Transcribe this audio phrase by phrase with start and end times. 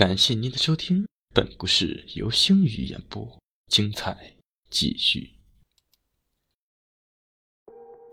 [0.00, 4.34] 感谢您的收听，本故事由星宇演播，精彩
[4.70, 5.34] 继续。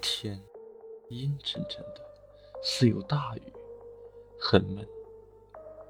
[0.02, 0.38] 天
[1.10, 2.06] 阴沉沉的，
[2.62, 3.54] 似有大雨，
[4.38, 4.86] 很闷。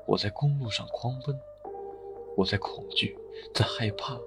[0.05, 1.35] 我在公路上狂奔，
[2.35, 3.17] 我在恐惧，
[3.51, 4.21] 在害怕，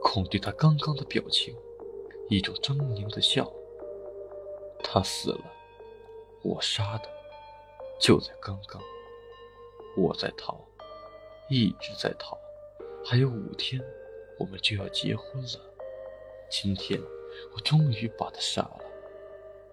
[0.00, 1.54] 恐惧他刚刚的表情，
[2.30, 3.52] 一种狰狞的笑。
[4.82, 5.44] 他死了，
[6.42, 7.10] 我杀的，
[8.00, 8.80] 就在刚刚。
[9.94, 10.58] 我在逃。
[11.48, 12.38] 一直在逃，
[13.04, 13.82] 还有五天，
[14.38, 15.48] 我们就要结婚了。
[16.50, 17.00] 今天，
[17.54, 18.80] 我终于把他杀了。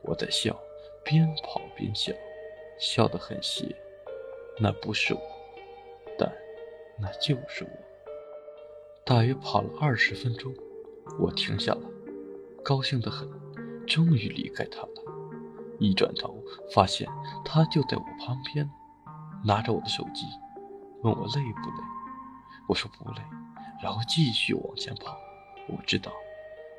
[0.01, 0.57] 我在笑，
[1.03, 2.13] 边跑边笑，
[2.79, 3.75] 笑得很邪。
[4.59, 5.21] 那不是我，
[6.17, 6.29] 但
[6.99, 7.69] 那就是我。
[9.05, 10.53] 大约跑了二十分钟，
[11.17, 11.81] 我停下了，
[12.63, 13.29] 高兴得很，
[13.85, 15.03] 终于离开他了。
[15.79, 17.07] 一转头，发现
[17.45, 18.69] 他就在我旁边，
[19.45, 20.25] 拿着我的手机。
[21.01, 21.83] 问我累不累？
[22.67, 23.21] 我说不累，
[23.81, 25.17] 然后继续往前跑。
[25.67, 26.11] 我知道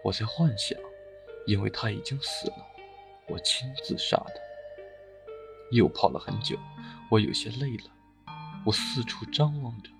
[0.04, 0.78] 我在幻想，
[1.46, 2.56] 因为他已经死了，
[3.28, 4.34] 我亲自杀的。
[5.72, 6.58] 又跑了很久，
[7.08, 7.84] 我有些累了，
[8.66, 9.90] 我四处张望着，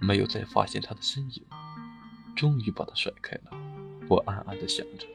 [0.00, 1.44] 没有再发现他的身影。
[2.36, 3.50] 终于把他甩开了，
[4.08, 5.06] 我暗暗地想着。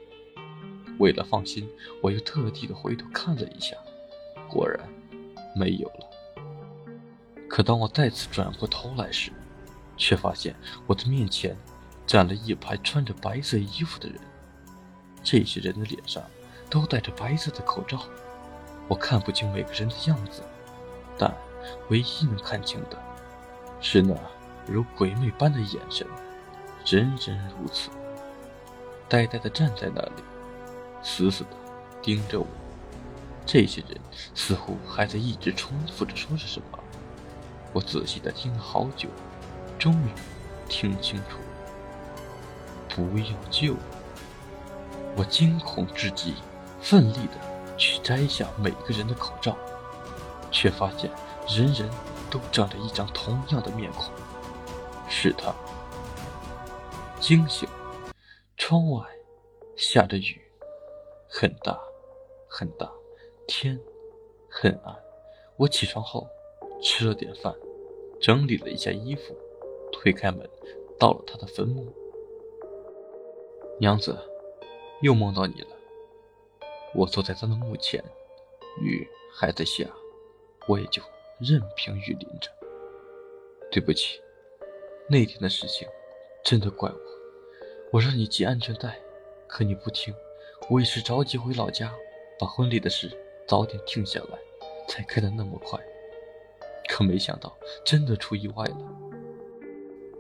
[1.00, 1.70] 为了放心，
[2.02, 3.76] 我又特地的回头看了一下，
[4.50, 4.88] 果然
[5.56, 6.09] 没有了。
[7.60, 9.34] 可当我再次转过头来时，
[9.98, 10.56] 却发现
[10.88, 11.58] 我的面前
[12.08, 14.18] 站了一排穿着白色衣服的人。
[15.22, 16.24] 这些人的脸上
[16.70, 18.02] 都戴着白色的口罩，
[18.88, 20.42] 我看不清每个人的样子，
[21.18, 21.36] 但
[21.90, 22.98] 唯一能看清的
[23.82, 24.16] 是那
[24.66, 26.08] 如鬼魅般的眼神，
[26.86, 27.90] 人人如此，
[29.10, 30.24] 呆呆地站在那里，
[31.04, 31.50] 死死地
[32.02, 32.48] 盯着我。
[33.46, 34.00] 这些人
[34.34, 36.79] 似乎还在一直重复着说着什么。
[37.72, 39.08] 我仔细的听了好久，
[39.78, 40.10] 终于
[40.68, 41.38] 听清楚。
[42.88, 43.76] 不要救
[45.16, 45.24] 我！
[45.24, 46.34] 惊恐至极，
[46.82, 49.56] 奋力的去摘下每个人的口罩，
[50.52, 51.12] 却发现
[51.48, 51.88] 人人
[52.32, 54.12] 都长着一张同样的面孔，
[55.08, 55.54] 是他。
[57.20, 57.70] 惊醒，
[58.58, 59.06] 窗外
[59.78, 60.42] 下着雨，
[61.30, 61.80] 很大，
[62.48, 62.90] 很大，
[63.48, 63.80] 天
[64.50, 64.96] 很暗。
[65.56, 66.28] 我起床后。
[66.82, 67.54] 吃了点饭，
[68.20, 69.36] 整理了一下衣服，
[69.92, 70.48] 推开门，
[71.00, 71.88] 到了他的坟墓。
[73.80, 74.18] 娘子，
[75.02, 75.70] 又梦到你了。
[76.94, 78.04] 我坐在他的墓前，
[78.82, 79.86] 雨还在下，
[80.68, 81.02] 我也就
[81.40, 82.52] 任凭雨淋着。
[83.72, 84.20] 对不起，
[85.08, 85.88] 那天的事情
[86.44, 87.00] 真的怪我。
[87.92, 89.00] 我让你系安全带，
[89.48, 90.14] 可你不听。
[90.70, 91.94] 我也是着急回老家，
[92.38, 93.10] 把婚礼的事
[93.48, 94.38] 早点定下来，
[94.88, 95.80] 才开得那么快。
[97.00, 97.56] 可没想到，
[97.86, 98.78] 真的出意外了。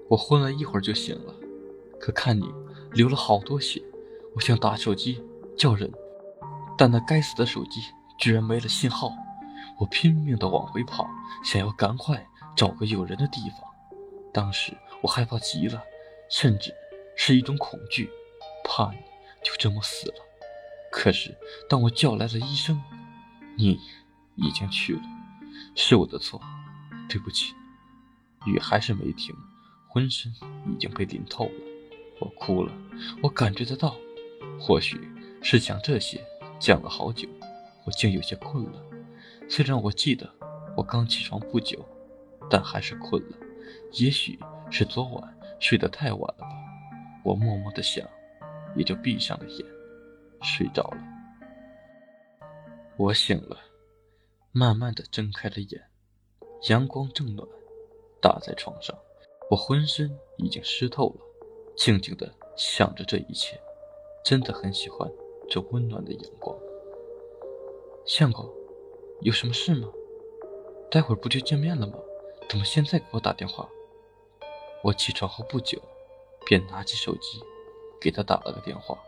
[0.07, 1.35] 我昏了一会儿就醒了，
[1.99, 2.49] 可看你
[2.93, 3.83] 流了好多血，
[4.33, 5.21] 我想打手机
[5.57, 5.91] 叫人，
[6.77, 7.81] 但那该死的手机
[8.17, 9.11] 居然没了信号。
[9.77, 11.05] 我拼命地往回跑，
[11.43, 12.25] 想要赶快
[12.55, 13.59] 找个有人的地方。
[14.33, 15.83] 当时我害怕极了，
[16.29, 16.73] 甚至
[17.17, 18.09] 是一种恐惧，
[18.63, 18.99] 怕你
[19.43, 20.15] 就这么死了。
[20.89, 22.81] 可是当我叫来了医生，
[23.57, 23.77] 你
[24.35, 25.01] 已经去了，
[25.75, 26.39] 是我的错。
[27.09, 27.55] 对不起，
[28.45, 29.35] 雨还是没停，
[29.87, 30.31] 浑身
[30.67, 31.51] 已经被淋透了。
[32.19, 32.71] 我哭了，
[33.23, 33.97] 我感觉得到，
[34.59, 34.99] 或许
[35.41, 36.23] 是想这些，
[36.59, 37.27] 讲了好久，
[37.85, 38.81] 我竟有些困了。
[39.49, 40.31] 虽然我记得
[40.77, 41.83] 我刚起床不久，
[42.49, 43.37] 但还是困了。
[43.93, 44.39] 也许
[44.69, 46.49] 是昨晚睡得太晚了吧，
[47.23, 48.07] 我默默的想，
[48.75, 49.65] 也就闭上了眼，
[50.43, 51.03] 睡着了。
[52.97, 53.57] 我醒了，
[54.51, 55.89] 慢慢的睁开了眼。
[56.63, 57.47] 阳光正暖，
[58.21, 58.93] 打在床上，
[59.49, 61.21] 我浑身已经湿透了，
[61.75, 63.57] 静静的想着这一切，
[64.25, 65.09] 真的很喜欢
[65.49, 66.53] 这温暖的阳光。
[68.05, 68.45] 相公，
[69.21, 69.87] 有什么事吗？
[70.91, 71.93] 待会儿不就见面了吗？
[72.49, 73.69] 怎么现在给我打电话？
[74.83, 75.81] 我起床后不久，
[76.45, 77.39] 便拿起手机，
[78.01, 79.01] 给他打了个电话。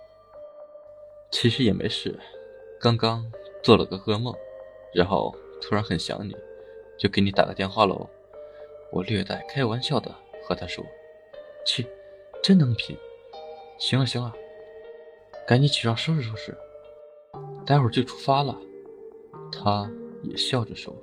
[1.31, 2.17] 其实也没事，
[2.79, 3.29] 刚刚
[3.61, 4.33] 做了个噩梦，
[4.93, 6.33] 然后突然很想你。
[7.01, 8.07] 就给你打个电话喽，
[8.91, 10.13] 我略带开玩笑的
[10.43, 10.85] 和他说
[11.65, 11.83] ：“切，
[12.43, 12.95] 真能拼！
[13.79, 14.31] 行了行了，
[15.47, 16.55] 赶紧起床收拾收拾，
[17.65, 18.55] 待会儿就出发了。”
[19.51, 19.89] 他
[20.21, 20.95] 也笑着说：“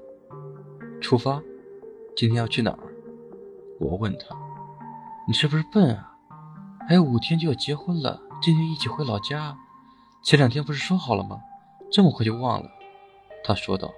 [1.02, 1.42] 出发？
[2.14, 2.94] 今天要去哪儿？”
[3.80, 4.26] 我问他
[5.26, 6.16] ：“你是不是笨啊？
[6.88, 9.58] 还有五天就要结婚了，今天一起回老家。
[10.22, 11.40] 前两天不是说好了吗？
[11.90, 12.70] 这么快就忘了？”
[13.42, 13.92] 他说道：“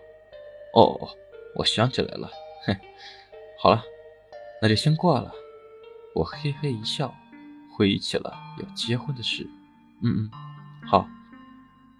[0.72, 1.10] 哦。”
[1.56, 2.30] 我想起来了，
[2.66, 2.76] 哼，
[3.60, 3.82] 好了，
[4.62, 5.32] 那就先挂了。
[6.14, 7.14] 我嘿嘿一笑，
[7.76, 9.48] 回忆起了要结婚的事。
[10.02, 10.30] 嗯嗯，
[10.86, 11.08] 好。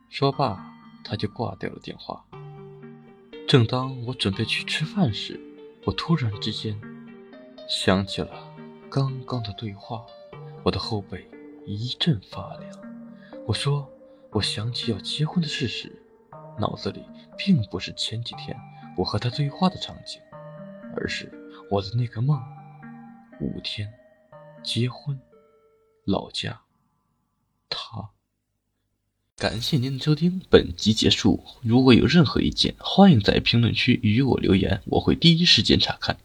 [0.09, 0.75] 说罢，
[1.05, 2.25] 他就挂掉了电话。
[3.47, 5.41] 正当我准备去吃饭时，
[5.85, 6.81] 我突然之间
[7.69, 8.53] 想起了
[8.91, 10.05] 刚刚的对话，
[10.65, 11.29] 我的后背
[11.65, 12.73] 一阵发凉。
[13.47, 13.89] 我说，
[14.31, 16.03] 我想起要结婚的事时，
[16.59, 17.05] 脑子里
[17.39, 18.57] 并不是前几天
[18.97, 20.21] 我和他对话的场景，
[20.97, 21.31] 而是
[21.71, 22.39] 我的那个梦：
[23.41, 23.93] 五天，
[24.63, 25.19] 结婚，
[26.05, 26.61] 老家，
[27.69, 28.11] 他。
[29.37, 31.43] 感谢您的收听，本集结束。
[31.63, 36.19] 如果有任何意见，欢迎在评论区与我留言，我会第一时间查看。